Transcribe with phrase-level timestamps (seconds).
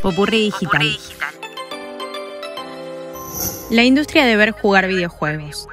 [0.00, 0.98] Popurrí digital.
[3.70, 5.68] La industria de ver jugar videojuegos.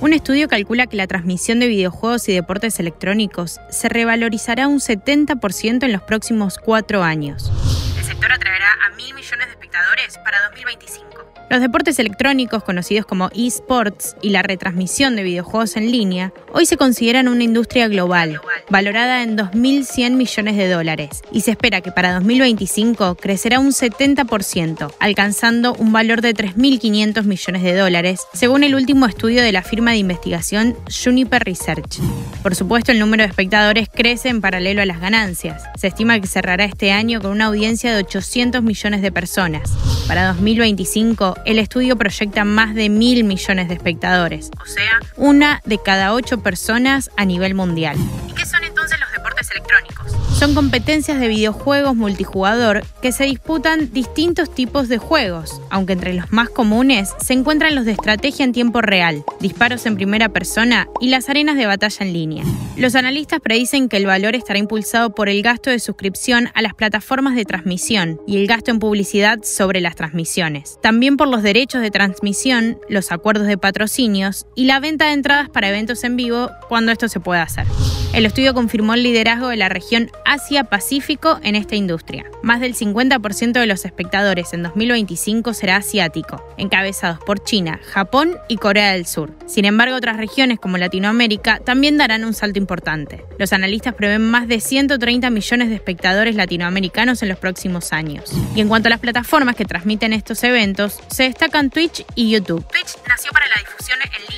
[0.00, 5.84] Un estudio calcula que la transmisión de videojuegos y deportes electrónicos se revalorizará un 70%
[5.84, 7.50] en los próximos cuatro años.
[7.98, 11.06] El sector atraerá a mil millones de espectadores para 2025.
[11.48, 16.76] Los deportes electrónicos, conocidos como esports, y la retransmisión de videojuegos en línea, hoy se
[16.76, 22.12] consideran una industria global, valorada en 2.100 millones de dólares, y se espera que para
[22.14, 29.06] 2025 crecerá un 70%, alcanzando un valor de 3.500 millones de dólares, según el último
[29.06, 32.00] estudio de la firma de investigación Juniper Research.
[32.42, 35.62] Por supuesto, el número de espectadores crece en paralelo a las ganancias.
[35.76, 39.70] Se estima que cerrará este año con una audiencia de 800 millones de personas.
[40.06, 45.78] Para 2025, el estudio proyecta más de mil millones de espectadores, o sea, una de
[45.78, 47.96] cada ocho personas a nivel mundial.
[48.36, 50.12] ¿Y qué son entonces los deportes electrónicos?
[50.36, 56.30] Son competencias de videojuegos multijugador que se disputan distintos tipos de juegos, aunque entre los
[56.32, 61.08] más comunes se encuentran los de estrategia en tiempo real, disparos en primera persona y
[61.08, 62.44] las arenas de batalla en línea.
[62.76, 66.74] Los analistas predicen que el valor estará impulsado por el gasto de suscripción a las
[66.74, 70.78] plataformas de transmisión y el gasto en publicidad sobre las transmisiones.
[70.82, 75.48] También por los derechos de transmisión, los acuerdos de patrocinios y la venta de entradas
[75.48, 77.66] para eventos en vivo cuando esto se pueda hacer.
[78.16, 82.24] El estudio confirmó el liderazgo de la región Asia-Pacífico en esta industria.
[82.42, 88.56] Más del 50% de los espectadores en 2025 será asiático, encabezados por China, Japón y
[88.56, 89.34] Corea del Sur.
[89.44, 93.22] Sin embargo, otras regiones como Latinoamérica también darán un salto importante.
[93.38, 98.32] Los analistas prevén más de 130 millones de espectadores latinoamericanos en los próximos años.
[98.54, 102.66] Y en cuanto a las plataformas que transmiten estos eventos, se destacan Twitch y YouTube.
[102.68, 104.35] Twitch nació para la difusión en línea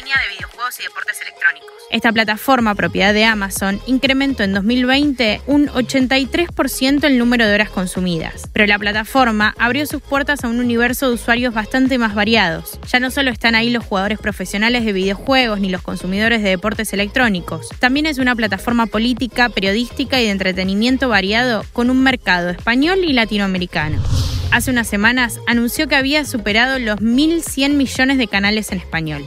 [0.69, 1.69] videojuegos y deportes electrónicos.
[1.91, 8.49] Esta plataforma, propiedad de Amazon, incrementó en 2020 un 83% el número de horas consumidas.
[8.53, 12.79] Pero la plataforma abrió sus puertas a un universo de usuarios bastante más variados.
[12.91, 16.93] Ya no solo están ahí los jugadores profesionales de videojuegos ni los consumidores de deportes
[16.93, 17.69] electrónicos.
[17.79, 23.13] También es una plataforma política, periodística y de entretenimiento variado con un mercado español y
[23.13, 24.03] latinoamericano.
[24.51, 29.25] Hace unas semanas anunció que había superado los 1.100 millones de canales en español.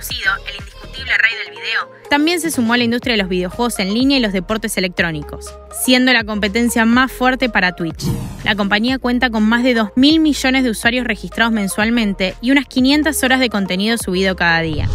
[0.00, 3.92] El indiscutible rey del video, también se sumó a la industria de los videojuegos en
[3.92, 8.04] línea y los deportes electrónicos, siendo la competencia más fuerte para Twitch.
[8.44, 13.22] La compañía cuenta con más de 2.000 millones de usuarios registrados mensualmente y unas 500
[13.22, 14.88] horas de contenido subido cada día.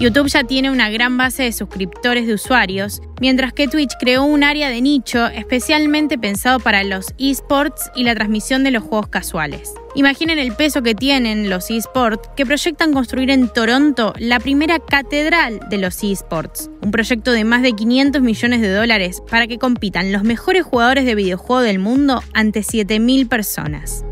[0.00, 4.42] YouTube ya tiene una gran base de suscriptores de usuarios, mientras que Twitch creó un
[4.42, 9.72] área de nicho especialmente pensado para los esports y la transmisión de los juegos casuales.
[9.94, 15.60] Imaginen el peso que tienen los esports que proyectan construir en Toronto la primera catedral
[15.70, 20.10] de los esports, un proyecto de más de 500 millones de dólares para que compitan
[20.10, 24.04] los mejores jugadores de videojuego del mundo ante 7.000 personas.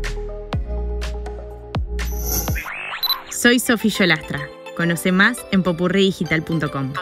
[3.29, 4.52] Soy Sofía Yolastra.
[4.75, 6.93] Conoce más en popurridigital.com.